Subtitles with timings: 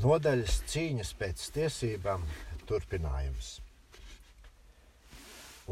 [0.00, 2.22] Nodaļas cīņas pēc tiesībām
[2.64, 3.60] turpinājums.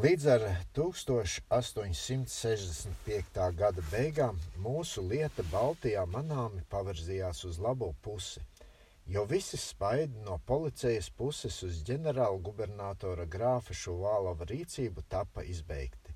[0.04, 0.42] Līdz ar
[0.76, 3.38] 1865.
[3.60, 8.42] gada beigām mūsu lieta Baltijā manāmi pavirzījās uz labo pusi,
[9.14, 16.12] jo visi spaidi no policijas puses uz ģenerāla gubernatora grāfa Šuvālova rīcību tapa izbeigti.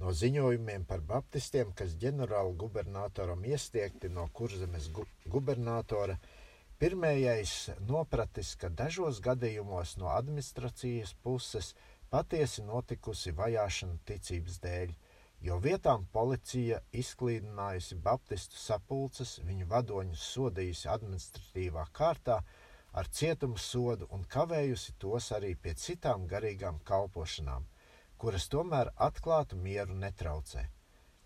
[0.00, 6.16] No ziņojumiem par baptistiem, kas ģenerāla gubernatoram iestiegti no kurzemes gu gubernatora,
[6.80, 7.52] pirmējais
[7.88, 11.74] nopratis, ka dažos gadījumos no administrācijas puses–
[12.10, 14.92] patiesi notikusi vajāšana ticības dēļ,
[15.46, 22.38] jo vietām policija izklīdinājusi baptistu sapulces, viņu vadoņus sodījusi administratīvā kārtā
[22.96, 27.66] ar cietumu sodu un kavējusi tos arī pie citām garīgām kalpošanām,
[28.16, 30.64] kuras tomēr atklātu mieru netraucē.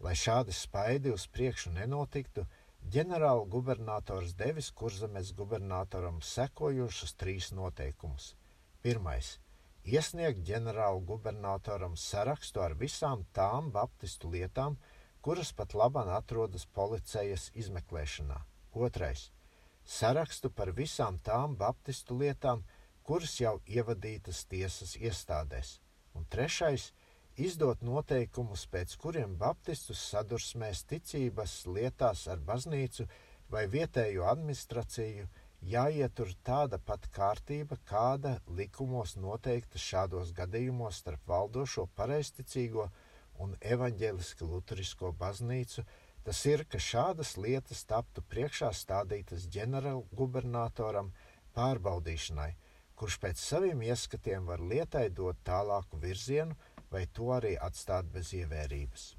[0.00, 2.46] Lai šādi spaidi uz priekšu nenotiktu,
[2.88, 8.34] ģenerāla gubernators devis kurzemes gubernatoram sekojošus trīs noteikumus.
[8.82, 9.38] Pirmais
[9.84, 14.76] iesniegt ģenerāla gubernatoram sarakstu ar visām tām baptistu lietām,
[15.20, 18.40] kuras pat labāk atrodas policijas izmeklēšanā.
[18.72, 19.30] Otrais-
[19.98, 22.64] sarakstu par visām tām baptistu lietām,
[23.02, 25.78] kuras jau ievadītas tiesas iestādēs.
[26.14, 26.92] Un trešais-
[27.36, 33.06] izdot noteikumus, pēc kuriem baptistus sadursmēs ticības lietās ar baznīcu
[33.50, 35.28] vai vietējo administrāciju
[35.60, 42.88] jāietur tāda pat kārtība, kāda likumos noteikta šādos gadījumos starp valdošo pareizticīgo
[43.40, 45.84] un evaņģēliski luterisko baznīcu,
[46.24, 51.12] tas ir, ka šādas lietas taptu priekšā stādītas ģenerālgubernatoram
[51.56, 52.50] pārbaudīšanai,
[52.96, 56.56] kurš pēc saviem ieskatiem var lietai dot tālāku virzienu
[56.90, 59.16] vai to arī atstāt bez ievērības.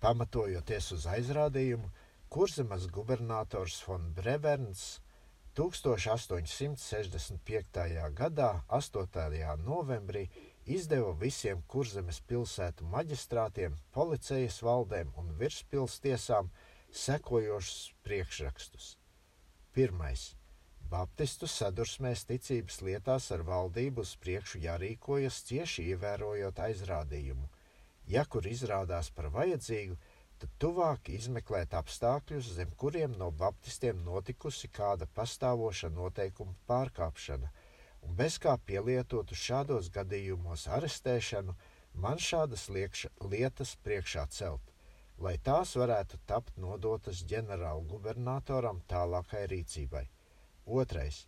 [0.00, 1.90] Pamatojoties uz aizrādījumu,
[2.28, 5.00] Kurzemas gubernators von Breverns
[5.54, 8.12] 1865.
[8.14, 9.56] gadā, 8.
[9.64, 10.28] novembrī,
[10.68, 16.50] izdeva visiem kurzemes pilsētu maģistrātiem, policijas valdēm un virspilstiesām
[16.92, 18.98] sekojošus priekšrakstus.
[19.72, 20.37] Pirmais.
[20.88, 27.48] Baptistu sadursmēs ticības lietās ar valdību uz priekšu jārīkojas cieši ievērojot aizrādījumu.
[28.08, 29.98] Ja kur izrādās par vajadzīgu,
[30.40, 37.52] tad tuvāk izmeklēt apstākļus, zem kuriem no baptistiem notikusi kāda pastāvoša noteikuma pārkāpšana,
[38.08, 41.56] un bez kā pielietotu šādos gadījumos arestēšanu,
[42.00, 44.72] man šādas liekša, lietas priekšā celt,
[45.18, 50.08] lai tās varētu tapt nodotas ģenerāla gubernatoram tālākai rīcībai.
[50.68, 51.24] Otrais.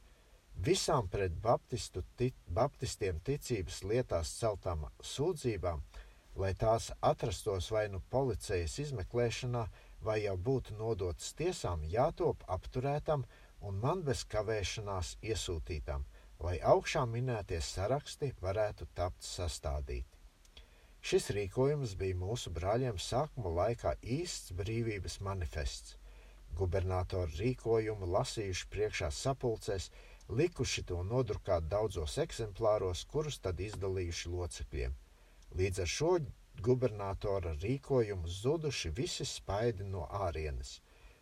[0.61, 5.83] Visām pret baptistu, tic, baptistiem ticības lietās celtām sūdzībām–
[6.37, 9.65] lai tās atrastos vai nu policijas izmeklēšanā,
[10.07, 13.27] vai jau būtu nodotas tiesām, jātop apturētam
[13.61, 16.07] un man bez kavēšanās iesūtītam,
[16.41, 20.17] lai augšā minētie saraksti varētu tapt sastādīti.
[21.01, 25.97] Šis rīkojums bija mūsu brāļiem sākuma laikā īsts brīvības manifests.
[26.59, 29.91] Gubernatori rīkojumu lasījuši priekšā sapulcēs,
[30.41, 34.99] likuši to nodrukāt daudzos eksemplāros, kurus tad izdalījuši locekļiem.
[35.59, 36.13] Līdz ar šo
[36.67, 40.81] gubernatora rīkojumu zuduši visi spaidi no ārienes.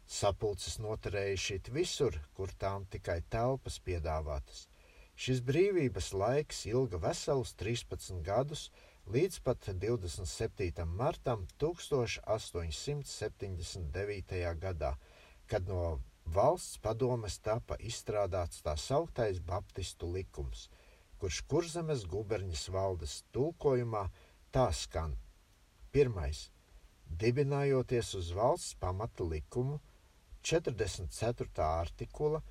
[0.09, 4.59] Sapulces noturējuši visur, kur tām tikai telpas piedāvātas.
[5.19, 8.63] Šis brīvības laiks ilga veselus 13 gadus,
[9.15, 10.85] līdz pat 27.
[11.01, 14.55] martam 1879.
[14.65, 14.93] gadā,
[15.49, 15.99] kad no
[16.35, 20.69] valsts padomes tapa izstrādāts tā sauktais Baptistu likums–
[21.19, 24.05] kurš kurzemes guberņas valdes tulkojumā
[24.55, 25.17] tā skan:
[25.95, 26.45] Pirmais,
[27.23, 29.81] dibinājoties uz valsts pamata likumu,
[30.43, 31.49] 44.
[31.67, 32.43] artikula,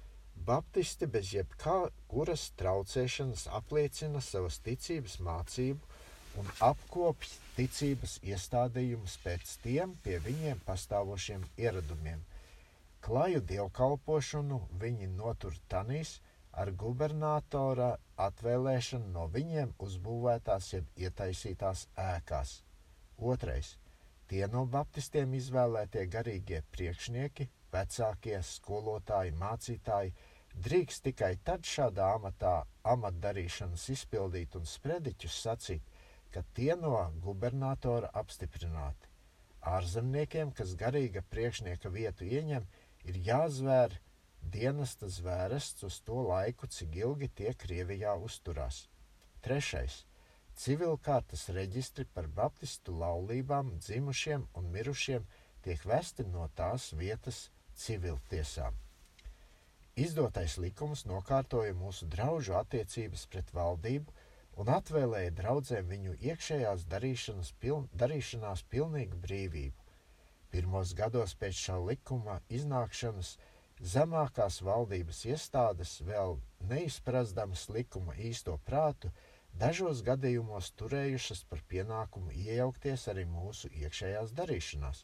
[0.47, 5.96] Baptisti bez jebkuras traucēšanas apliecina savas ticības mācību
[6.38, 12.22] un apkopj ticības iestādījumus pēc tiem pie viņiem pastāvošiem ieradumiem.
[13.07, 16.09] Klaju dievkalpošanu viņi notur tanīs,
[16.51, 22.51] ar gubernatora atvēlēšanu no viņiem uzbūvētās jeb ietaisītās ēkās.
[23.18, 23.69] Otrais-
[24.27, 30.12] tie no baptistiem izvēlētie garīgie priekšnieki, vecākie, skolotāji, mācītāji
[30.68, 32.57] drīkst tikai tad šādā amatā
[32.95, 35.88] amatdarīšanas izpildīt un sprediķus sacīt,
[36.31, 39.07] ka tie no gubernatora apstiprināti.
[39.77, 42.68] Ārzemniekiem, kas garīga priekšnieka vietu ieņem,
[43.07, 43.95] ir jāzvēr
[44.54, 48.88] dienesta zvērests uz to laiku, cik ilgi tie Krievijā uzturās.
[49.42, 50.04] Trešais-
[50.62, 55.27] civilkārtas reģistri par baptistu laulībām, dzimušiem un mirušiem
[55.62, 58.74] tiek vesti no tās vietas civiltiesām.
[59.98, 64.13] Izdotais likums nokārtoja mūsu draugu attiecības pret valdību
[64.62, 66.86] un atvēlēja draudzēm viņu iekšējās
[67.60, 69.87] piln, darīšanās pilnīgu brīvību.
[70.54, 73.30] Pirmos gados pēc šā likuma iznākšanas
[73.94, 76.32] zemākās valdības iestādes vēl
[76.70, 79.08] neizprasdamas likuma īsto prātu,
[79.54, 84.98] dažos gadījumos turējušas par pienākumu iejaukties arī mūsu iekšējās darīšanās.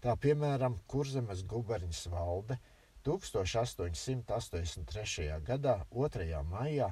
[0.00, 2.56] Tā piemēram, Kurzemes guberņas valde
[3.04, 5.40] 1883.
[5.44, 6.42] gadā 2.
[6.54, 6.88] maijā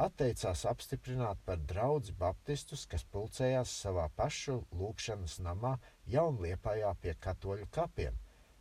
[0.00, 5.74] atteicās apstiprināt par draugu baptistus, kas pulcējās savā pašu lūkšanas namā
[6.10, 8.16] Jaunliepājā pie katoļu kapiem,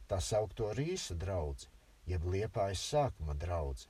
[0.09, 1.69] tā saukto Rīsa draugu,
[2.09, 3.87] jeb Liepājas sākuma draugu,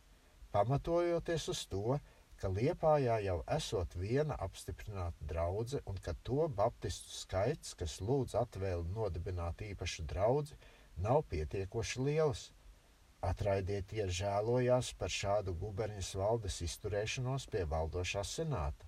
[0.56, 1.98] pamatojoties uz to,
[2.40, 8.94] ka Liepājā jau esot viena apstiprināta draudzene un ka to baptistu skaits, kas lūdz atvēli
[8.96, 10.56] nodibināt īpašu draugu,
[11.08, 12.46] nav pietiekoši liels.
[13.30, 18.88] Atraidiet iežēlojās par šādu guberņas valdes izturēšanos pie valdošā senāta.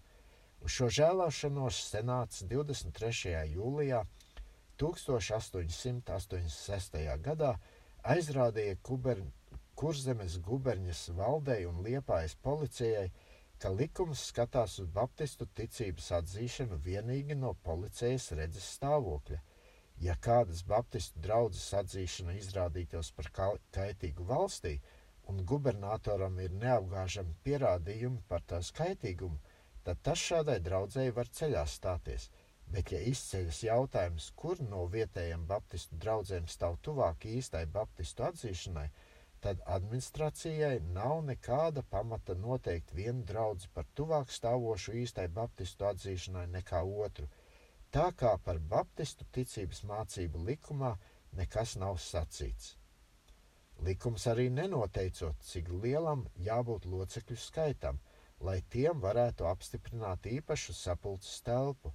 [0.63, 3.35] Uz šo žēlošanos senāts 23.
[3.57, 4.05] jūlijā
[4.81, 6.97] 1886.
[7.27, 7.51] gadā
[8.15, 9.17] aizrādīja kuber,
[9.81, 13.07] Kurzemes guberņas valdei un Liepājas policijai,
[13.61, 19.37] ka likums skatās uz baptistu ticības atzīšanu vienīgi no policijas redzes stāvokļa.
[20.01, 23.27] Ja kādas baptistu draudzes atzīšana izrādītos par
[23.77, 24.73] kaitīgu valstī,
[25.29, 29.37] un gubernatoram ir neapgāžami pierādījumi par tās kaitīgumu,
[29.85, 32.23] tad tas šādai draudzēji var ceļā stāties.
[32.71, 38.85] Bet, ja izceļas jautājums, kur no vietējiem baptistu draugiem stāv tuvāk īstai baptistu atzīšanai,
[39.43, 46.83] tad administrācijai nav nekāda pamata noteikt vienu draugu par tuvāk stāvošu īstai baptistu atzīšanai nekā
[47.05, 47.27] otru,
[47.91, 50.93] tā kā par baptistu ticības mācību likumā
[51.39, 52.75] nekas nav sacīts.
[53.81, 57.97] Likums arī nenoteicot, cik lielam jābūt locekļu skaitam,
[58.47, 61.93] lai tiem varētu apstiprināt īpašu sapulces telpu.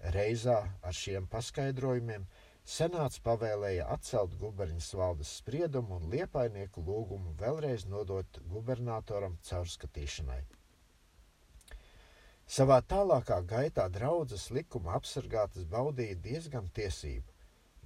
[0.00, 2.26] Reizā ar šiem paskaidrojumiem
[2.70, 10.40] Senāts pavēlēja atcelt guberņas valdes spriedumu un liepainieku lūgumu vēlreiz nodot gubernatoram caurskatīšanai.
[12.56, 17.36] Savā tālākā gaitā draudzes likuma apsargātas baudīja diezgan tiesību.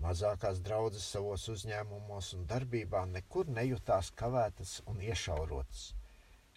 [0.04, 5.92] Mazākās draudzes savos uzņēmumos un darbībā nekur nejūtās kavētas un iešaurotas.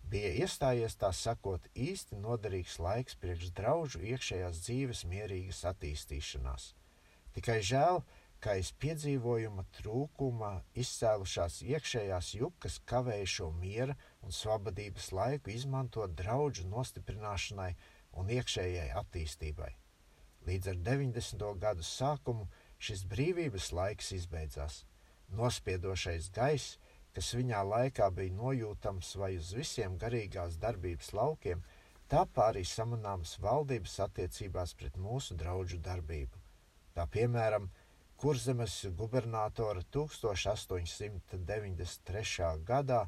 [0.08, 6.68] Bija iestājies tā sakot īsti noderīgs laiks priekš draugu iekšējās dzīves mierīgas attīstīšanās.
[7.36, 8.00] Tikai žēl,
[8.40, 10.52] ka aiz piedzīvojuma trūkuma
[10.84, 17.74] izcēlušās iekšējās jukas kavēja šo miera un svabadības laiku izmantot draugu nostiprināšanai
[18.22, 19.74] un iekšējai attīstībai.
[20.48, 21.48] Līdz ar 90.
[21.66, 22.48] gadu sākumu
[22.80, 24.86] šis brīvības laiks izbeidzās.
[25.36, 26.78] Nospiedošais gaiss,
[27.18, 31.64] kas viņā laikā bija nojūtams vai uz visiem garīgās darbības laukiem,
[32.14, 36.38] tāpā arī samanāms valdības attiecībās pret mūsu draugu darbību.
[36.94, 37.66] Tā piemēram,
[38.22, 42.52] Kurzemes gubernatora 1893.
[42.70, 43.02] gadā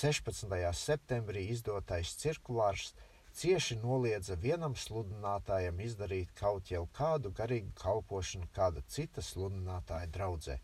[0.00, 0.74] 16.
[0.80, 2.86] septembrī izdotais cirkulārs
[3.34, 10.56] cieši noliedza vienam sludinātājam izdarīt kaut jau kādu garīgu kalpošanu kāda cita sludinātāja draudzē.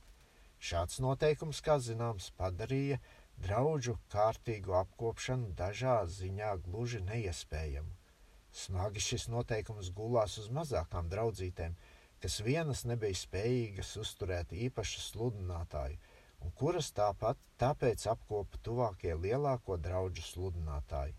[0.58, 2.98] Šāds noteikums, kā zināms, padarīja
[3.38, 7.92] draugu kārtīgu apkopšanu dažā ziņā gluži neiespējamu.
[8.50, 11.76] Smagi šis noteikums gulās uz mazākām draudzītēm,
[12.18, 16.00] kas vienas nebija spējīgas uzturēt īpašu sludinātāju,
[16.42, 21.14] un kuras tāpat tāpēc apkopa tuvākie lielāko draugu sludinātāji.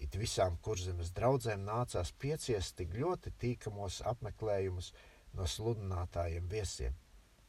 [0.00, 4.94] It visām kurzemes draudzēm nācās pieciest tik ļoti tīkamos apmeklējumus
[5.36, 6.96] no sludinātājiem viesiem.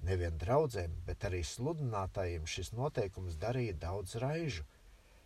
[0.08, 4.66] Nevien draudzēm, bet arī sludinātājiem šis noteikums darīja daudz raižu.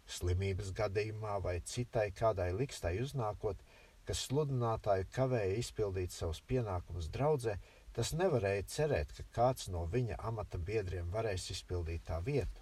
[0.06, 3.62] Slimības gadījumā vai citai kādai likstai uznākot,
[4.06, 7.56] kas sludinātāju kavēja izpildīt savus pienākumus draudzē,
[7.96, 12.62] tas nevarēja cerēt, ka kāds no viņa amata biedriem varēs izpildīt tā vietu.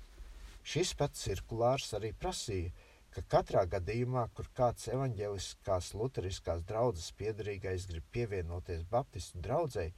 [0.63, 2.71] Šis pats cirkulārs arī prasīja,
[3.13, 9.93] ka katrā gadījumā, kur kāds evaņģeliskās luteriskās draudzes piedarīgais grib pievienoties Baptistu draudzēji,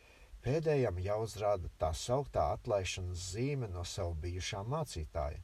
[0.46, 5.42] pēdējam jāuzrāda tā sauktā atlaišanas zīme no savu bijušā mācītāja.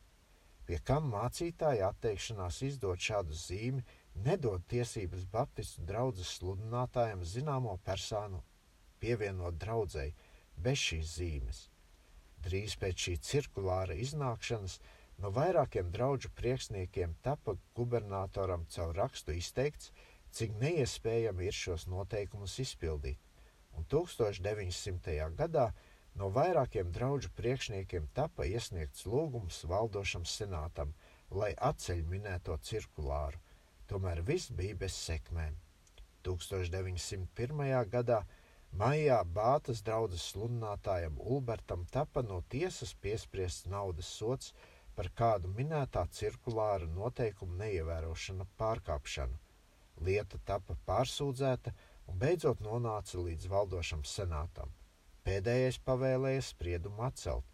[0.65, 3.81] Pie kam mācītāja atteikšanās izdot šādu zīmi
[4.27, 8.43] nedod tiesības Baptistu draugas sludinātājiem zināmo personu
[9.01, 10.13] pievienot draudzēji
[10.67, 11.61] bez šīs zīmes.
[12.45, 14.77] Drīz pēc šī cirkulāra iznākšanas
[15.23, 19.91] no vairākiem draugu priekšniekiem tapa gubernatoram caur rakstu izteikts,
[20.31, 23.19] cik neiespējami ir šos noteikumus izpildīt,
[23.77, 25.17] un 1900.
[25.39, 25.71] gadā
[26.15, 30.93] no vairākiem draugu priekšniekiem tapa iesniegts lūgums valdošam senātam
[31.31, 33.39] lai atceļ minēto cirkulāru,
[33.87, 35.55] tomēr viss bija bez sekmēm.
[36.27, 37.61] 1901.
[37.93, 38.19] gadā
[38.77, 44.51] maijā Bātas draudzes sludinātājam Ulbertam tapa no tiesas piespriests naudas sots
[44.95, 49.39] par kādu minētā cirkulāra noteikumu neievērošanu pārkāpšanu.
[50.05, 51.73] Lieta tapa pārsūdzēta
[52.11, 54.71] un beidzot nonāca līdz valdošam senātam.
[55.23, 57.45] Pēdējais pavēlēja spriedumu atcelt,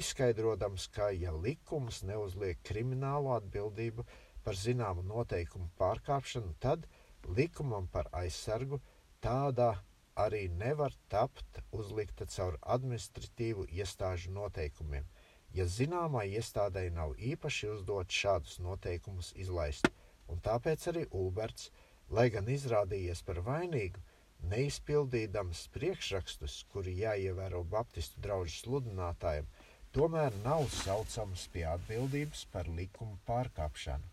[0.00, 4.06] izskaidrojams, ka, ja likums neuzliek kriminālu atbildību
[4.46, 6.86] par zināmu noteikumu pārkāpšanu, tad
[7.28, 8.80] likumam par aizsargu
[9.20, 9.74] tādā
[10.16, 15.04] arī nevar tapt uzlikta caur administratīvu iestāžu noteikumiem,
[15.52, 19.90] ja zināmai iestādei nav īpaši uzdot šādus noteikumus izlaist,
[20.32, 21.68] un tāpēc arī Ulberts,
[22.10, 24.02] lai gan izrādījies par vainīgu,
[24.50, 29.48] neizpildīdams priekšrakstus, kuri jāievēro Baptistu draugu sludinātājiem,
[29.96, 34.12] tomēr nav saucams pie atbildības par likumu pārkāpšanu,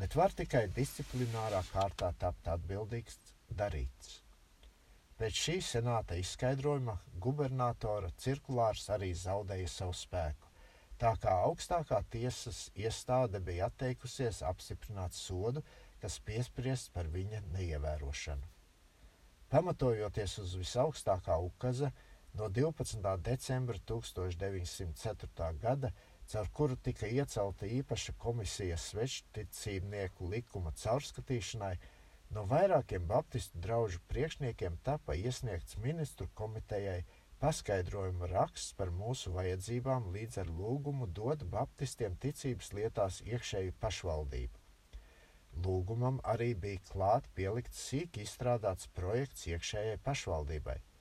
[0.00, 3.18] bet var tikai disciplinārā kārtā tapt atbildīgs
[3.54, 4.20] darīts.
[5.14, 10.50] Pēc šī senāta izskaidrojuma gubernatora cirkulārs arī zaudēja savu spēku,
[10.98, 15.62] tā kā augstākā tiesas iestāde bija atteikusies apstiprināt sodu,
[16.04, 18.48] kas piespriests par viņa neievērošanu.
[19.48, 21.88] Pamatojoties uz visaugstākā ukaza,
[22.36, 22.98] no 12.
[23.28, 25.46] decembra 1904.
[25.62, 25.90] gada,
[26.28, 31.76] caur kuru tika iecelta īpaša komisija svešticībnieku likuma caurskatīšanai,
[32.36, 36.98] no vairākiem baptistu draugu priekšniekiem tapa iesniegts ministru komitejai
[37.40, 44.63] paskaidrojuma raksts par mūsu vajadzībām līdz ar lūgumu dot baptistiem ticības lietās iekšēju pašvaldību.
[45.62, 50.80] Lūgumam arī bija klāt pielikts sīk izstrādāts projekts iekšējai pašvaldībai–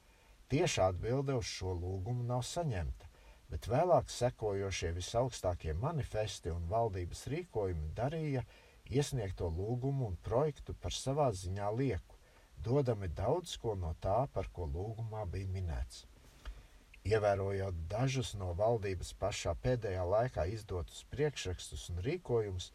[0.54, 3.08] Tieša atbilde uz šo lūgumu nav saņemta,
[3.50, 8.44] bet vēlāk sekojošie visaugstākie manifesti un valdības rīkojumi darīja
[9.00, 12.20] iesniegto lūgumu un projektu par savā ziņā lieku,
[12.68, 16.04] dodami daudz ko no tā, par ko lūgumā bija minēts.
[17.10, 22.70] Ievērojot dažus no valdības pašā pēdējā laikā izdotus priekšrakstus un rīkojumus,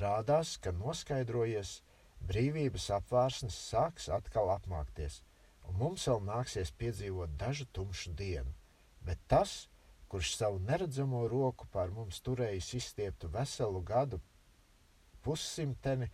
[0.00, 1.80] rādās, ka noskaidrojies,
[2.28, 5.20] brīvības apvārsnes sāks atkal apmākties–
[5.68, 8.52] un mums vēl nāksies piedzīvot dažu tumšu dienu.
[9.06, 9.68] Bet tas,
[10.10, 14.20] kurš savu neredzamo roku pār mums turējis izstieptu veselu gadu
[15.22, 16.08] pussimteni,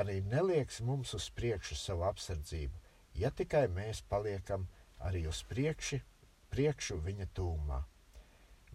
[0.00, 2.80] arī nelieks mums uz priekšu savu apsardzību,
[3.22, 4.66] ja tikai mēs paliekam
[5.08, 6.00] arī uz priekši,
[6.52, 7.78] priekšu viņa tūmā.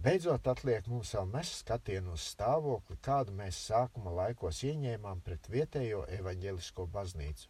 [0.03, 6.01] Beidzot, atliek mums vēl mest skatienu uz stāvokli, kādu mēs sākuma laikos ieņēmām pret vietējo
[6.17, 7.45] evaņģelisko baznīcu,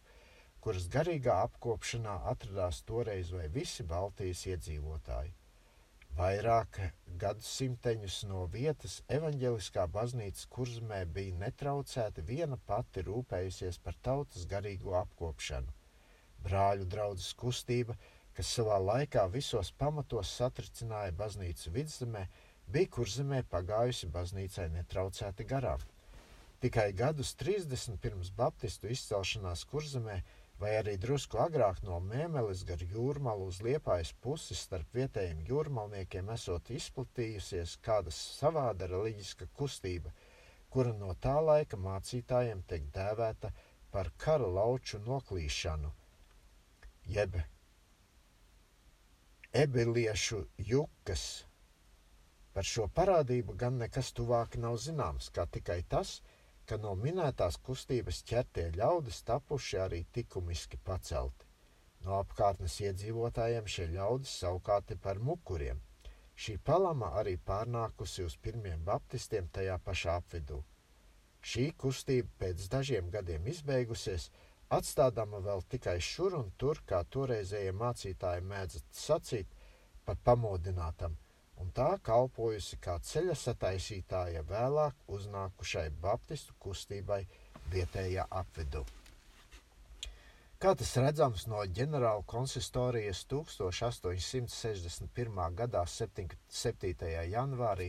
[0.62, 5.34] kuras garīgā apkopšanā atradās toreiz vai visi Baltijas iedzīvotāji.
[6.14, 6.78] Vairāk
[7.24, 15.74] gadsimteņus no vietas evaņģeliskā baznīca kurzmē bija netraucēta viena pati rūpējusies par tautas garīgo apkopšanu.
[16.46, 17.98] Brāļu draudzes kustība,
[18.34, 22.24] kas savā laikā visos pamatos satricināja baznīcu vidzemē,
[22.66, 25.82] bija kurzemē pagājusi baznīcai netraucēti garām.
[26.64, 30.22] Tikai gadus 30 pirms baptistu izcelšanās kurzemē
[30.60, 36.70] vai arī drusku agrāk no Mēmeles gar jūrmalu uz liepājas pusi starp vietējiem jūrmalniekiem esot
[36.78, 40.14] izplatījusies kāda savāda reliģiska kustība,
[40.70, 43.50] kura no tā laika mācītājiem tiek dēvēta
[43.94, 45.90] par kara lauču noklīšanu,
[47.18, 47.36] jeb
[49.54, 51.24] ebiliešu jukas.
[52.54, 56.16] Par šo parādību gan nekas tuvāk nav zināms, kā tikai tas,
[56.66, 61.46] ka no minētās kustības ķertie ļaudis tapuši arī likumiski pacelti.
[62.04, 65.78] No apkārtnes iedzīvotājiem šie ļaudis savukārt ir par mukuriem.
[66.34, 70.58] Šī palama arī pārnākusi uz pirmiem baptistiem tajā pašā apvidū.
[71.52, 74.30] Šī kustība pēc dažiem gadiem izbeigusies,
[74.76, 79.48] atstādama vēl tikai šur un tur, kā toreizējie mācītāji mēdz sacīt,
[80.04, 81.16] pat pamodinātam,
[81.60, 87.22] un tā kalpojusi kā ceļa sataisītāja vēlāk uznākušai baptistu kustībai
[87.72, 88.82] vietējā apvidū.
[90.64, 95.40] Kā tas redzams no ģenerāla konsistorijas 1861.
[95.58, 96.30] gadā 7.
[97.32, 97.88] janvārī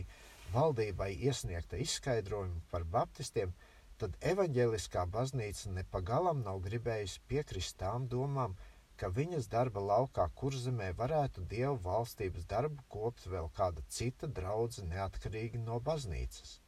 [0.52, 3.54] valdībai iesniegta izskaidrojuma par baptistiem,
[4.00, 8.56] tad evaņģēliskā baznīca nepagalam nav gribējusi piekrist tām domām,
[9.00, 15.60] ka viņas darba laukā kurzemē varētu dievu valstības darbu kopt vēl kāda cita draudzene neatkarīgi
[15.64, 16.60] no baznīcas.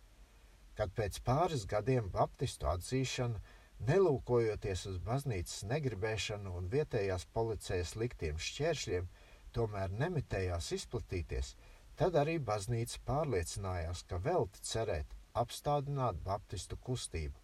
[0.78, 3.40] Kad pēc pāris gadiem baptistu atzīšana,
[3.88, 9.08] nelūkojoties uz baznīcas negribēšanu un vietējās policijas liktiem šķēršļiem,
[9.56, 11.54] tomēr nemitējās izplatīties,
[11.98, 17.38] tad arī baznīca pārliecinājās, ka velti cerēt apstādināt baptistu kustību,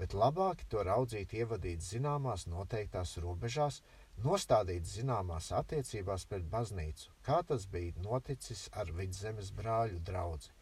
[0.00, 3.80] bet labāk to raudzīt ievadīt zināmās noteiktās robežās,
[4.24, 10.52] nostādīt zināmās attiecībās pret baznīcu, kā tas bija noticis ar vidzemes brāļu draugu,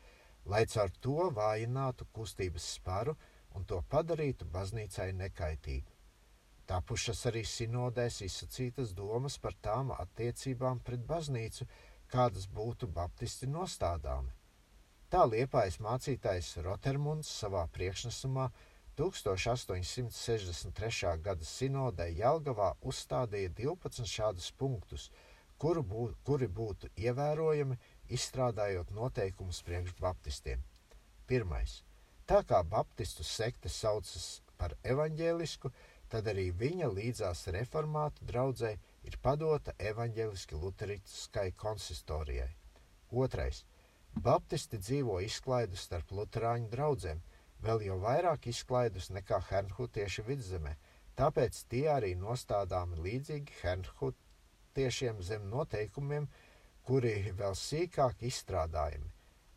[0.47, 3.15] lai caur to vājinātu kustības sparu
[3.55, 5.95] un to padarītu baznīcai nekaitīgu.
[6.69, 11.67] Tapušas arī sinodēs izsacītas domas par tām attiecībām pret baznīcu,
[12.13, 14.38] kādas būtu baptisti nostādāmi.
[15.09, 18.51] Tā liepājas mācītājs Rotermunds savā priekšnesumā
[19.01, 21.13] 1863.
[21.25, 25.07] gada sinodē Jelgavā uzstādīja 12 šādus punktus,
[25.57, 27.77] kuru bū, kuri būtu ievērojami,
[28.19, 30.59] izstrādājot noteikumus priekš baptistiem.
[31.27, 31.73] Pirmais.
[32.29, 34.27] Tā kā baptistu sekte saucas
[34.61, 35.67] par evaņģēlisku,
[36.13, 38.77] tad arī viņa līdzās reformātu draudzē
[39.09, 42.53] ir padota evaņģeliski luteriskai konsistorijai.
[43.25, 43.65] Otrais.
[44.19, 47.21] Baptisti dzīvo izklaidus starp luterāņu draugiem,
[47.63, 50.73] vēl jau vairāk izklaidus nekā hernhutieši vidzemē,
[51.21, 56.27] tāpēc tie arī nostādāmi līdzīgi hernhutiešiem zem noteikumiem,
[56.83, 59.13] kuri vēl sīkāk izstrādājami,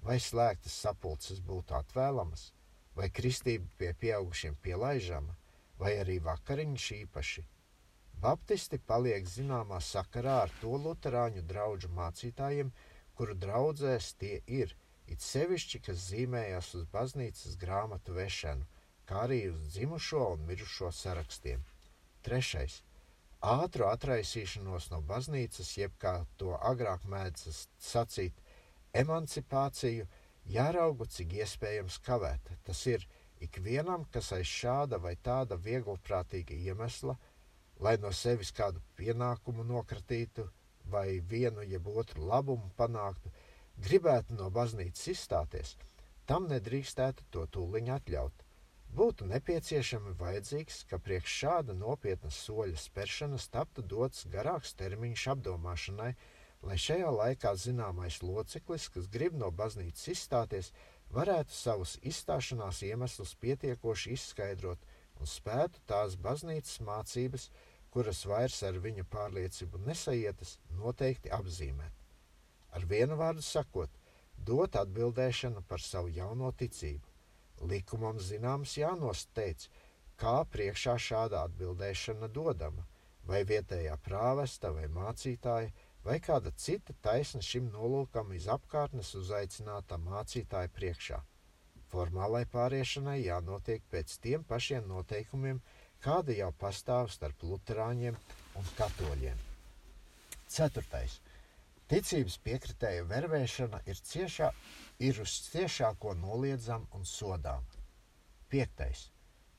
[0.06, 2.52] vai slēgtas sapulces būtu atvēlamas,
[2.94, 5.34] vai kristība pie pieaugušiem pielaižama,
[5.82, 7.48] vai arī vakariņš īpaši.
[8.22, 12.70] Baptisti paliek zināmā sakarā ar to luterāņu draugu mācītājiem,
[13.18, 14.76] kuru draudzēs tie ir,
[15.08, 18.68] it sevišķi, kas zīmējas uz baznīcas grāmatu vešanu,
[19.10, 21.64] kā arī uz dzimušo un mirušo sarakstiem.
[22.24, 22.82] Trešais-
[23.60, 28.34] ātru atraisīšanos no baznīcas, jeb kā to agrāk mēdz sacīt,
[28.94, 30.08] emancipāciju,
[30.58, 32.56] jāraugu, cik iespējams kavēt.
[32.64, 33.08] Tas ir
[33.42, 37.16] Ikvienam, kas aiz šāda vai tāda vieglprātīga iemesla,
[37.82, 40.46] lai no sevis kādu pienākumu nokratītu
[40.94, 43.32] vai vienu jeb otru labumu panāktu,
[43.88, 45.76] gribētu no baznīcas izstāties,
[46.30, 48.46] tam nedrīkstētu to tūliņ atļaut.
[48.92, 56.10] Būtu nepieciešami vajadzīgs, ka priekš šāda nopietna soļa spēršanas taptu dots garāks termiņš apdomāšanai,
[56.68, 60.74] lai šajā laikā zināmais loceklis, kas grib no baznīcas izstāties,
[61.16, 64.84] varētu savus izstāšanās iemeslus pietiekoši izskaidrot
[65.20, 67.48] un spētu tās baznīcas mācības,
[67.92, 71.94] kuras vairs ar viņa pārliecību nesajietas, noteikti apzīmēt.
[72.72, 73.92] Ar vienu vārdu sakot,
[74.38, 77.08] dot atbildēšanu par savu jauno ticību.
[77.72, 79.70] Likumam zināms Jānos teica,
[80.18, 82.86] kā priekšā šāda atbildēšana dodama,
[83.28, 85.72] vai vietējā prāvesta vai mācītāja,
[86.06, 91.22] vai kāda cita taisna šim nolūkam iz apkārtnes uzaicināta mācītāja priekšā.
[91.92, 95.60] Formālai pāriešanai jānotiek pēc tiem pašiem noteikumiem,
[96.06, 98.18] kāda jau pastāv starp luterāņiem
[98.60, 99.44] un katoļiem.
[100.52, 101.20] Ceturtais.
[101.92, 104.52] Ticības piekritēju vervēšana ir, ciešā,
[105.00, 107.82] ir uz ciešāko noliedzama un sodāma.
[108.52, 109.10] Piektais.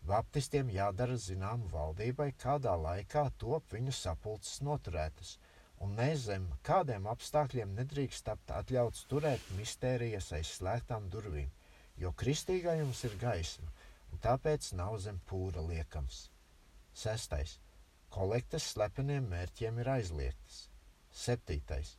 [0.09, 5.37] Baptistiem jādara zinām valdībai, kādā laikā top viņu sapulces noturētas–
[5.83, 11.49] un nezem kādiem apstākļiem nedrīkst tapt atļauts turēt mistērijas aiz slēgtām durvīm,
[11.99, 13.73] jo kristīgajums ir gaisma,
[14.13, 16.29] un tāpēc nav zem pūra liekams.
[16.93, 17.59] Sestais.
[18.13, 20.67] Kolektes slepeniem mērķiem ir aizliegtas.
[21.13, 21.97] Septītais.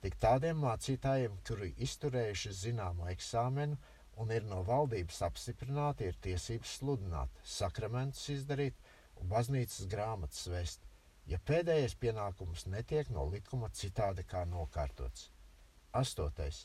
[0.00, 3.76] Tik tādiem mācītājiem, kuri izturējuši zināmu eksāmenu
[4.20, 8.80] un ir no valdības apstiprināti, ir tiesības sludināt, sakramentus izdarīt
[9.20, 10.84] un baznīcas grāmatas vēst,
[11.28, 15.28] ja pēdējais pienākums netiek no likuma citādi kā nokārtots.
[15.92, 16.60] 8.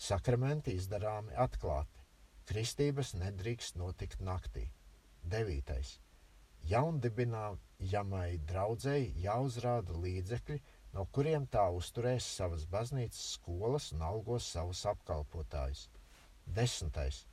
[0.00, 2.04] Sakramenti izdarāmi atklāti.
[2.48, 4.70] Kristības nedrīkst notikt naktī.
[5.28, 5.82] 9.
[6.68, 10.60] Jaundibinājamai draudzēji jāuzrāda līdzekļi,
[10.94, 15.88] no kuriem tā uzturēs savas baznīcas skolas un algos savus apkalpotājus.
[16.54, 17.24] 10.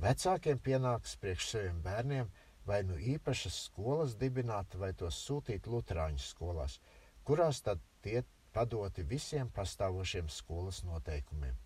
[0.00, 2.30] Vecākiem pienāks priekš saviem bērniem
[2.66, 6.78] vai nu īpašas skolas dibināt, vai tos sūtīt Lutāņu skolās,
[7.24, 8.22] kurās tad tie
[8.54, 11.56] padoti visiem pastāvošiem skolas noteikumiem.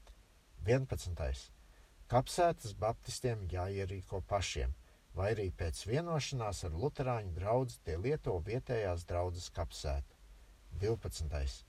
[0.65, 1.51] 11.
[2.09, 4.73] Kapsētas baptistiem jāierīko pašiem,
[5.15, 10.19] vai arī pēc vienošanās ar Lutāņu draugu tie lieto vietējās draudzes kapsētu.
[10.83, 11.65] 12.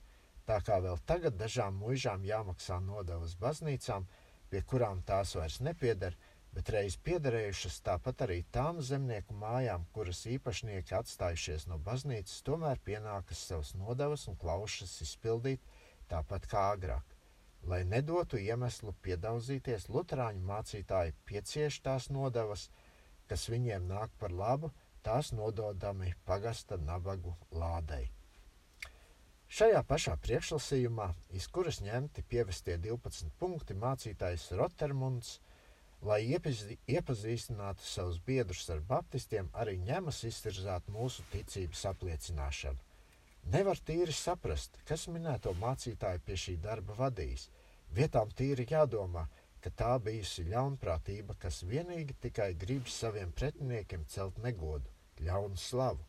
[0.45, 4.05] Tā kā vēl tagad dažām muižām jāmaksā nodevas baznīcām,
[4.49, 6.17] pie kurām tās vairs nepieder,
[6.53, 13.41] bet reiz piederējušas tāpat arī tām zemnieku mājām, kuras īpašnieki atstājušies no baznīcas, tomēr pienākas
[13.49, 15.61] savas nodevas un klaušas izpildīt
[16.09, 17.15] tāpat kā agrāk.
[17.65, 22.69] Lai nedotu iemeslu piedauzīties, Lutāņu mācītāji piecieš tās nodevas,
[23.29, 24.71] kas viņiem nāk par labu,
[25.05, 28.09] tās nododami pagasta nabagu lādei.
[29.55, 35.37] Šajā pašā priekšlasījumā, iz kuras ņemti pievestie 12 punkti, mācītājs Rotermunds
[36.05, 36.21] lai
[36.87, 42.77] iepazīstinātu savus biedrus ar baptistiem, arī ņemas iztirzāt mūsu ticības apliecināšanu.
[43.53, 47.49] Nevar tīri saprast, kas minēto mācītāju pie šī darba vadījis.
[47.97, 49.27] Vietām tīri jādomā,
[49.65, 54.93] ka tā bijusi ļaunprātība, kas vienīgi tikai grib saviem pretiniekiem celt negodu,
[55.25, 56.05] ļaunu slavu.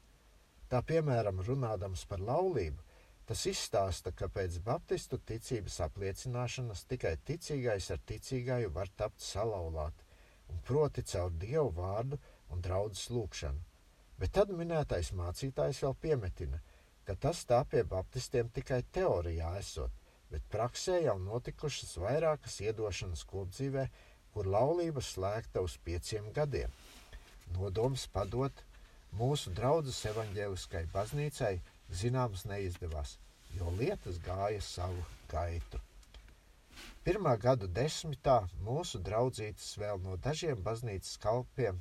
[0.69, 2.87] Tā piemēram, runādams par laulību,
[3.27, 10.05] Tas izstāsta, ka pēc baptistu ticības apliecināšanas tikai ticīgais ar ticīgāju var tapt salauzāti,
[10.53, 12.21] un proti caur dievu vārdu
[12.55, 13.65] un draudzes lūgšanu.
[14.21, 16.61] Bet tad minētais mācītājs vēl piemetina,
[17.03, 19.91] ka tas tā pie baptistiem tikai teorijā esot,
[20.31, 23.87] bet praksē jau notikušas vairākas iedošanas kopdzīvē,
[24.35, 26.73] kur laulība slēgta uz pieciem gadiem.
[27.57, 28.63] Nodoms padot
[29.17, 31.55] mūsu draudzes evaņģēliskai baznīcai
[32.03, 33.17] zināms neizdevās,
[33.59, 35.81] jo lietas gāja savu gaitu.
[37.07, 41.79] Pirmā gadu desmitā mūsu draudzītes vēl no dažiem baznīcas kalpiem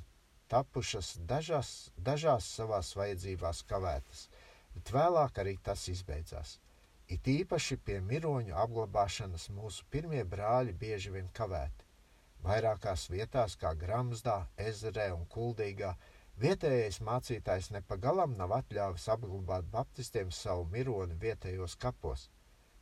[0.54, 4.28] tapušas dažās, dažās savās vajadzībās kavētas,
[4.76, 6.60] bet vēlāk arī tas izbeidzās.
[7.08, 11.86] It īpaši pie miroņu apglabāšanas mūsu pirmie brāļi bieži vien kavēti.
[12.46, 15.96] Vairākās vietās, kā Gramsdā, Ezerē un Kuldīgā,
[16.44, 22.26] Vietējais mācītājs nepagalam nav atļāvis apglabāt baptistiem savu mironi vietējos kapos.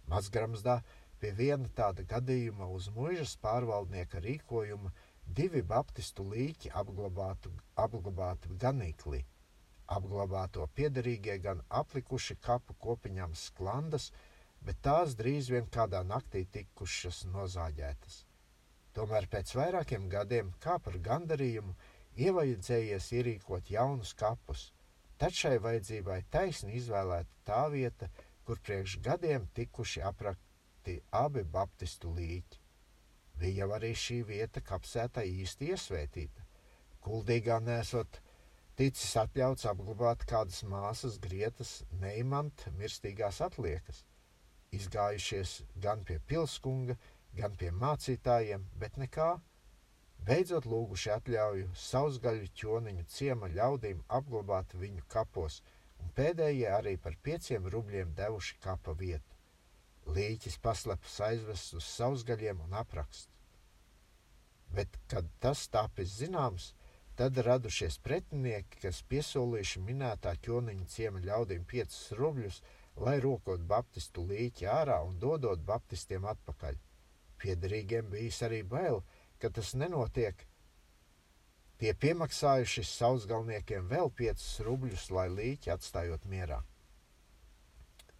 [0.10, 0.80] Mazgramsdā
[1.22, 4.90] pie viena tāda gadījuma uz muižas pārvaldnieka rīkojuma
[5.40, 7.54] divi baptistu līķi apglabātu,
[7.86, 9.22] apglabātu ganīklī.
[9.91, 14.12] Apglabāto piederīgie gan aplikuši kapu kopiņām sklandas,
[14.63, 18.24] bet tās drīz vien kādā naktī tikušas nozāģētas.
[18.93, 21.76] Tomēr pēc vairākiem gadiem, kā par gandarījumu,
[22.15, 24.72] ievajadzējies ierīkot jaunus kapus,
[25.17, 28.10] tad šai vajadzībai taisni izvēlēta tā vieta,
[28.46, 32.60] kur priekš gadiem tikuši aprakti abi baptistu līķi.
[33.39, 36.46] Bija jau arī šī vieta kapsētā īsti iesvētīta.
[37.04, 38.22] Kuldīgā nesot
[38.80, 44.04] ticis atļauts apglabāt kādas māsas grietas neimant mirstīgās atliekas,
[44.74, 46.98] izgājušies gan pie pilskunga,
[47.38, 49.30] gan pie mācītājiem, bet nekā
[50.28, 55.62] beidzot lūguši atļauju sausgaļu ķoniņu ciema ļaudīm apglabāt viņu kapos,
[56.02, 59.38] un pēdējie arī par pieciem rubļiem devuši kapa vietu.
[60.14, 63.30] Līķis paslepas aizvests uz sausgaļiem un aprakst.
[64.74, 66.74] Bet, kad tas tāpis zināms,
[67.15, 72.62] tad radušies pretinieki, kas piesolījuši minētā ķoniņa ciema ļaudīm piecus rubļus,
[73.06, 76.80] lai rokot baptistu līķi ārā un dodot baptistiem atpakaļ.
[77.41, 79.02] Piederīgiem bijis arī bail,
[79.39, 80.45] ka tas nenotiek.
[81.82, 86.62] Tie piemaksājuši sausgalniekiem vēl 5 rubļus, lai līķi atstājot mierā.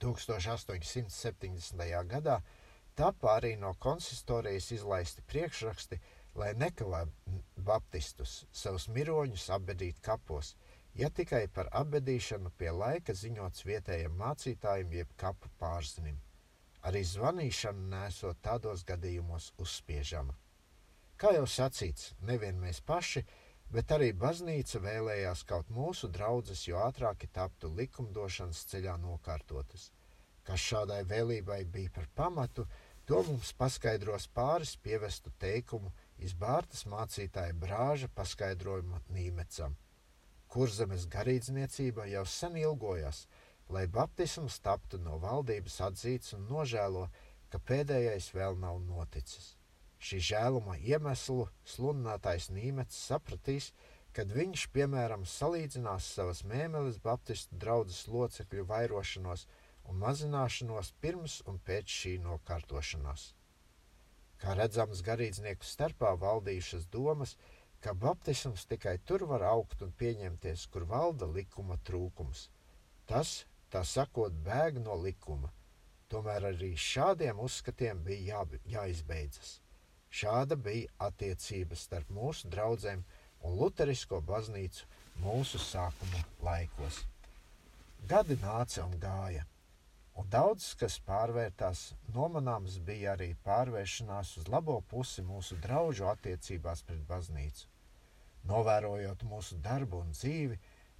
[0.04, 1.86] 1870.
[2.12, 2.42] gadā
[2.96, 6.00] tapa arī no konsistorijas izlaisti priekšraksti,
[6.36, 7.04] lai nekavā
[7.58, 10.56] baptistus savus miroņus apbedīt kapos,
[10.98, 16.20] ja tikai par apbedīšanu pie laika ziņots vietējiem mācītājiem jeb kapu pārzinim.
[16.84, 20.36] Arī zvanīšana nesot tādos gadījumos uzspiežama.
[21.18, 23.24] Kā jau sacīts, nevien mēs paši,
[23.72, 29.92] bet arī baznīca vēlējās kaut mūsu draudzes, jo ātrāk taptu likumdošanas ceļā nokārtotas.
[30.44, 32.66] Kas šādai vēlībai bija par pamatu,
[33.08, 39.76] to mums paskaidros pāris pievestu teikumu izbārtas mācītāja brāža paskaidrojuma Nīmecam.
[40.54, 43.26] Kurzemes garīdzniecība jau sen ilgojās,
[43.70, 47.08] lai baptisms taptu no valdības atzīts un nožēlo,
[47.50, 49.56] ka pēdējais vēl nav noticis.
[50.04, 53.72] Šī žēluma iemeslu sludinātājs Nīmets sapratīs,
[54.14, 59.48] kad viņš, piemēram, salīdzinās savas mēmeles Baptistu draugas locekļu vairošanos
[59.90, 63.32] un mazināšanos pirms un pēc šī nokārtošanās.
[64.44, 67.38] Kā redzams, garīdznieku starpā valdījušas domas,
[67.84, 72.50] ka baptisms tikai tur var augt un pieņemties, kur valda likuma trūkums.
[73.08, 75.52] Tas, tā sakot, bēg no likuma.
[76.12, 79.54] Tomēr arī šādiem uzskatiem bija jā, jāizbeidzas.
[80.14, 83.08] Šāda bija attiecība starp mūsu draugiem
[83.42, 84.92] un Lutherisko baznīcu
[85.24, 87.00] mūsu sākuma laikos.
[88.12, 89.48] Gadi nāca un gāja,
[90.34, 91.80] daudz kas pārvērtās,
[92.16, 97.68] nomanāms bija arī pārvēršanās uz labo pusi mūsu draugu attiecībās pret baznīcu.
[98.50, 100.58] Novērojot mūsu darbu un dzīvi,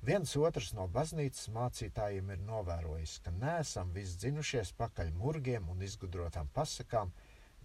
[0.10, 7.14] viens otrs no baznīcas mācītājiem ir novērojis, ka neesam visdzinušies pakaļ murgiem un izgudrotām pasakām,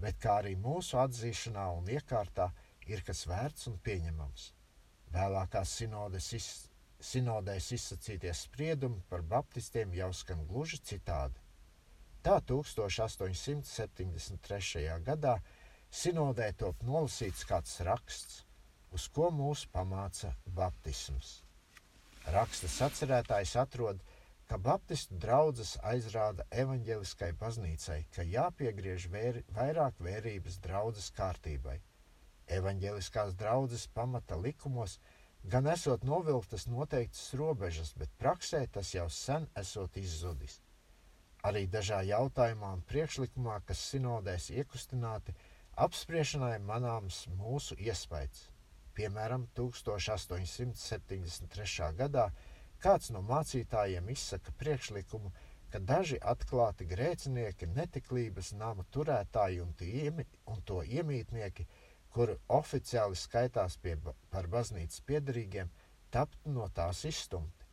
[0.00, 2.48] bet kā arī mūsu atzīšanā un iekārtā
[2.88, 4.46] ir kas vērts un pieņemams.
[5.12, 6.48] Vēlākās sinodes iz,
[7.10, 11.47] sinodēs izsacīties spriedumi par baptistiem jau skan gluži citādi.
[12.26, 14.98] Tā 1873.
[15.06, 15.34] gadā
[15.90, 18.44] sinodē top nolasīts kāds raksts,
[18.92, 21.42] uz ko mūs pamāca baptisms.
[22.34, 23.98] Raksta sacerētājs atrod,
[24.48, 31.78] ka baptistu draudzes aizrāda evaņģeliskai baznīcai, ka jāpiegriež vēri, vairāk vērības draudzes kārtībai.
[32.58, 34.98] Evaņģeliskās draudzes pamata likumos
[35.44, 40.60] gan esot novilktas noteiktas robežas, bet praksē tas jau sen esot izzudis.
[41.46, 45.34] Arī dažā jautājumā un priekšlikumā, kas sinodēs iekustināti,
[45.78, 48.50] apspriešanai manāms mūsu iespējas.
[48.98, 51.94] Piemēram, 1873.
[52.00, 52.26] gadā
[52.82, 55.30] kāds no mācītājiem izsaka priekšlikumu,
[55.70, 61.66] ka daži atklāti grēcinieki, netiklības nama turētāji un, iemi, un to iemītnieki,
[62.10, 63.96] kuri oficiāli skaitās pie,
[64.32, 65.68] par baznīcas piedarīgiem,
[66.10, 67.66] taptu no tās izstumti.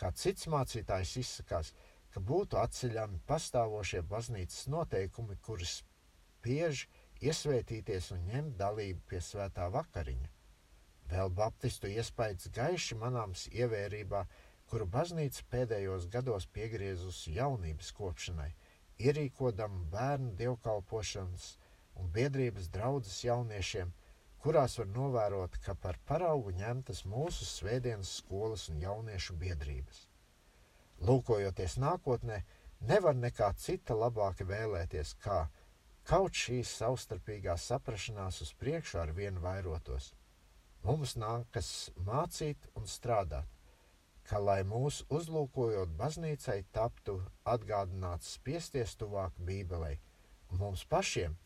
[0.00, 1.72] Kā cits mācītājs izsakās,
[2.14, 6.84] ka būtu atceļami pastāvošie baznīcas noteikumi, kuras spiež
[7.26, 10.30] iesvētīties un ņemt dalību pie svētā vakariņa.
[11.10, 14.22] Vēl baptistu iespējas gaiši manāms ievērībā,
[14.70, 18.48] kuru baznīca pēdējos gados piegriezusi jaunības kopšanai,
[19.08, 21.50] ierīkodam bērnu dievkalpošanas
[21.98, 23.92] un biedrības draudzes jauniešiem,
[24.44, 30.06] kurās var novērot, ka par paraugu ņemtas mūsu svētdienas skolas un jauniešu biedrības.
[31.04, 32.38] Lūkojoties nākotnē,
[32.88, 35.42] nevar nekā cita labāka vēlēties, kā
[36.08, 40.12] kaut šīs savstarpīgās saprašanās uz priekšu ar vienu vairotos.
[40.84, 41.68] Mums nākas
[42.06, 43.48] mācīt un strādāt,
[44.28, 49.98] ka, lai mūsu uzlūkojot baznīcai, taptu atgādināts spiesties tuvāk Bībelei,
[50.60, 51.36] mums pašiem,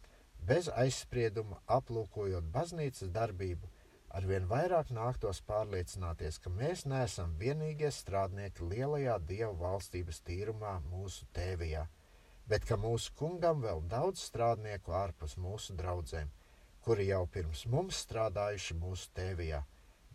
[0.47, 3.71] bez aizsprieduma aplūkojot baznīcas darbību,
[4.17, 11.85] arvien vairāk nāktos pārliecināties, ka mēs neesam vienīgie strādnieki lielajā dievu valstības tīrumā mūsu tēvijā,
[12.49, 16.31] bet ka mūsu kungam vēl daudz strādnieku ārpus mūsu draudzēm,
[16.81, 19.63] kuri jau pirms mums strādājuši mūsu tēvijā,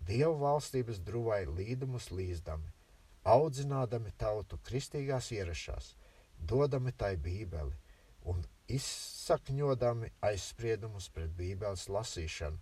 [0.08, 2.73] dievu valstības druvai līdumus līzdami,
[3.23, 5.93] audzinādami tautu kristīgās ierašās,
[6.39, 7.77] dodami tai bībeli
[8.32, 12.60] un izsakņodami aizspriedumus pret bībeles lasīšanu,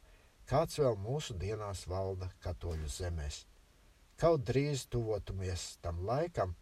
[0.50, 3.46] kāds vēl mūsu dienās valda katoļu zemēs.
[4.22, 6.56] Kaut drīz tuvotumies tam laikam,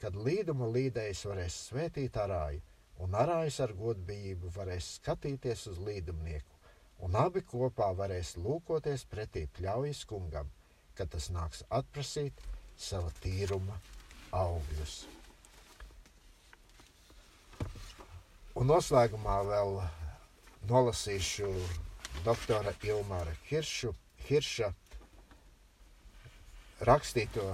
[0.00, 2.60] kad līduma līdējs varēs svētīt arāju,
[3.00, 6.60] un arājs ar godbijību varēs skatīties uz līdumnieku,
[7.04, 10.52] un abi kopā varēs lūkoties pretī pļaujas kungam,
[10.96, 12.40] kad tas nāks atprasīt
[12.76, 13.80] sava tīruma
[14.36, 15.04] augļus.
[18.56, 19.74] Un noslēgumā vēl
[20.68, 21.50] nolasīšu
[22.24, 23.92] doktora Ilmāra Hiršu,
[24.26, 24.70] Hirša
[26.86, 27.44] rakstīto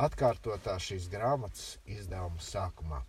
[0.00, 3.02] atkārtotā šīs grāmatas izdevuma sākumā.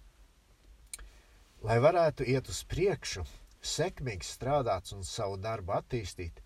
[1.65, 3.23] Lai varētu iet uz priekšu,
[3.65, 6.43] sekmīgi strādāt un savu darbu attīstīt,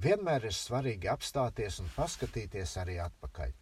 [0.00, 3.52] vienmēr ir svarīgi apstāties un paskatīties arī atpakaļ.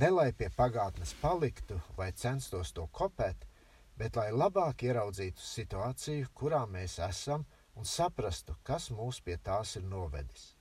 [0.00, 3.48] Ne lai pie pagātnes paliktu vai censtos to kopēt,
[3.96, 9.84] bet lai labāk ieraudzītu situāciju, kurā mēs esam un saprastu, kas mūs pie tās ir
[9.88, 10.52] novedis.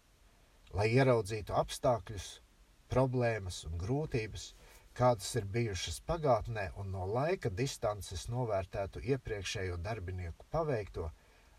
[0.72, 2.28] Lai ieraudzītu apstākļus,
[2.92, 4.46] problēmas un grūtības,
[4.96, 11.10] kādas ir bijušas pagātnē, un no laika distances novērtētu iepriekšējo darbinieku paveikto,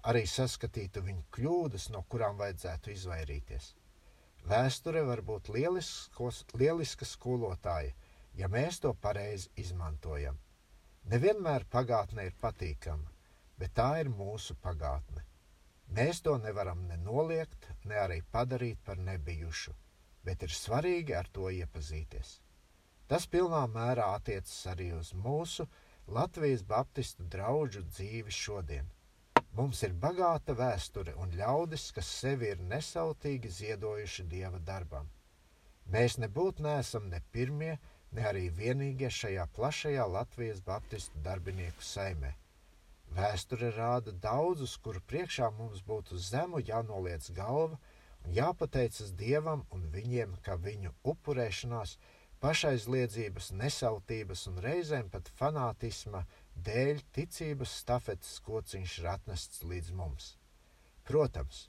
[0.08, 3.74] arī saskatītu viņu kļūdas, no kurām vajadzētu izvairīties.
[4.48, 7.92] Vēsture var būt lieliskos, lieliska skolotāja,
[8.34, 10.40] ja mēs to pareizi izmantojam.
[11.12, 13.12] Nevienmēr pagātne ir patīkama,
[13.58, 15.22] bet tā ir mūsu pagātne.
[15.96, 19.74] Mēs to nevaram ne noliegt, ne arī padarīt par nebijušu,
[20.24, 22.38] bet ir svarīgi ar to iepazīties.
[23.10, 25.66] Tas pilnā mērā attiecas arī uz mūsu
[26.16, 28.88] Latvijas Baptistu draugu dzīvi šodien.
[29.58, 35.10] Mums ir bagāta vēsture un ļaudis, kas sevi ir nesautīgi ziedojuši dieva darbam.
[35.92, 37.74] Mēs nebūtu neesam ne pirmie,
[38.16, 42.32] ne arī vienīgie šajā plašajā Latvijas Baptistu darbinieku saimē.
[43.12, 47.76] Vēsture rāda daudzus, kuru priekšā mums būtu zemu jānoliec galva
[48.24, 51.98] un jāpateicas Dievam un viņiem, ka viņu upurēšanās,
[52.42, 56.24] pašaizliedzības, nesautības un reizēm pat fanātisma
[56.68, 60.32] dēļ ticības stafetes kociņš ir atnests līdz mums.
[61.04, 61.66] Protams,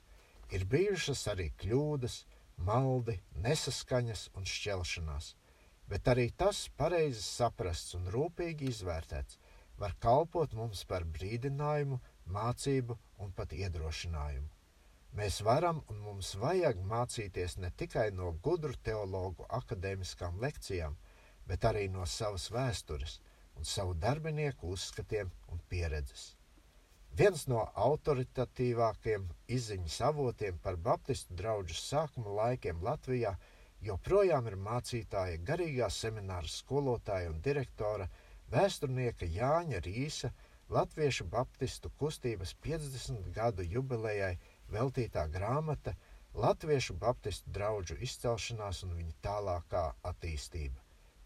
[0.50, 2.22] ir bijušas arī kļūdas,
[2.56, 5.34] maldi, nesaskaņas un šķelšanās,
[5.92, 9.43] bet arī tas pareizi saprasts un rūpīgi izvērtēts
[9.78, 12.00] var kalpot mums par brīdinājumu,
[12.36, 14.50] mācību un pat iedrošinājumu.
[15.18, 20.96] Mēs varam un mums vajag mācīties ne tikai no gudru teologu akadēmiskām lekcijām,
[21.46, 23.20] bet arī no savas vēstures
[23.58, 26.32] un savu darbinieku uzskatiem un pieredzes.
[27.14, 33.36] Viens no autoritatīvākajiem izziņas avotiem par Baptistu draugu sākuma laikiem Latvijā
[33.86, 38.08] joprojām ir mācītāja, garīgā semināra skolotāja un direktora
[38.52, 40.30] vēsturnieka Jāņa Rīsa
[40.74, 44.38] Latviešu Baptistu kustības 50 gadu jubilejai
[44.72, 45.92] veltītā grāmata
[46.34, 50.80] Latviešu Baptistu draugu izcelšanās un viņa tālākā attīstība,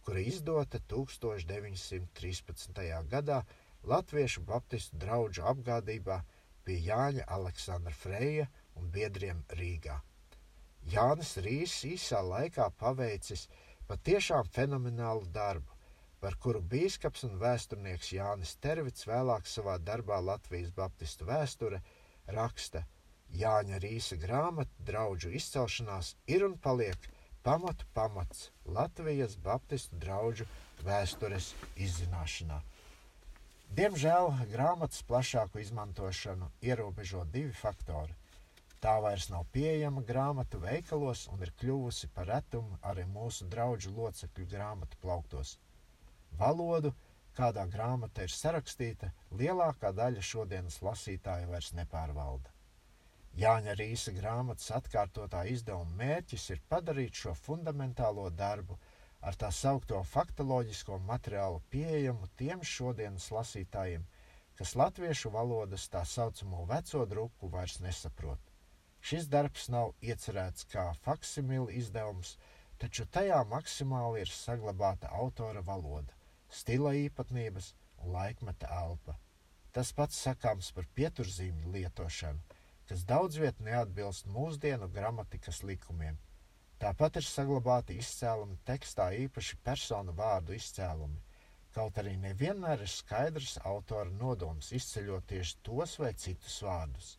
[0.04, 2.82] kura izdota 1913.
[3.14, 3.38] gadā
[3.94, 6.18] Latviešu Baptistu draugu apgādībā
[6.66, 9.96] pie Jāņa Aleksandra Freja un biedriem Rīgā.
[10.92, 13.48] Jānis Rīs īsā laikā paveicis
[13.88, 15.77] patiešām fenomenālu darbu,
[16.22, 21.80] par kuru bīskaps un vēsturnieks Jānis Tervits vēlāk savā darbā Latvijas Baptistu vēsture
[22.38, 22.84] raksta
[23.40, 27.08] Jāņa Rīsa grāmata draudžu izcelšanās ir un paliek
[27.44, 30.48] pamatu pamats Latvijas Baptistu draudžu
[30.84, 32.62] vēstures izzināšanā.
[33.78, 38.16] Diemžēl grāmatas plašāku izmantošanu ierobežo divi faktori
[38.84, 44.44] Tā vairs nav pieejama grāmatu veikalos un ir kļuvusi par retumu arī mūsu draugu locekļu
[44.52, 45.56] grāmatu plauktos.
[46.38, 46.92] Valodu,
[47.38, 52.52] kādā grāmata ir sarakstīta, lielākā daļa šodienas lasītāju vairs nepārvalda.
[53.38, 58.78] Jāņa Rīsa grāmatas atkārtotā izdevuma mērķis ir padarīt šo fundamentālo darbu
[59.20, 64.04] ar tā saukto faktoloģisko materiālu pieejamu tiem šodienas lasītājiem,
[64.58, 68.40] kas latviešu valodas tā saucamo veco drupu vairs nesaprot.
[69.00, 72.34] Šis darbs nav iecerēts kā faksimili izdevums,
[72.82, 76.17] taču tajā maksimāli ir saglabāta autora valoda,
[76.48, 79.16] stila īpatnības un laikmeta elpa.
[79.72, 82.58] Tas pats sakāms par pieturzīmju lietošanu,
[82.88, 86.16] kas daudz viet neatbilst mūsdienu gramatikas likumiem.
[86.82, 91.20] Tāpat ir saglabāti izcēlumi tekstā īpaši personu vārdu izcēlumi,
[91.74, 97.10] kaut arī nevienmēr ir skaidrs autora nodoms izceļot tieši tos vai citus vārdus.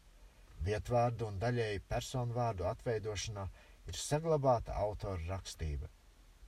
[0.65, 3.45] Vietvārdu un daļēji personu vārdu atveidošanā
[3.91, 5.87] ir saglabāta autora rakstība.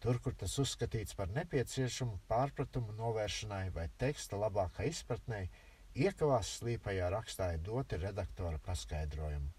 [0.02, 5.46] Tur, kur tas uzskatīts par nepieciešamu pārpratumu novēršanai vai teksta labākai izpratnei,
[5.94, 9.52] iekavās slīpajā rakstā ir doti redaktora paskaidrojumi.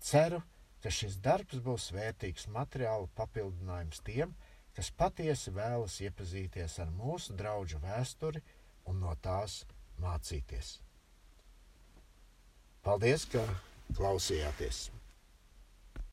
[0.00, 0.40] Ceru,
[0.80, 4.32] ka šis darbs būs vērtīgs materiālu papildinājums tiem,
[4.76, 8.42] kas patiesi vēlas iepazīties ar mūsu draugu vēsturi
[8.88, 9.64] un no tās
[10.00, 10.76] mācīties.
[12.86, 13.42] Paldies, ka
[13.96, 14.86] klausījāties!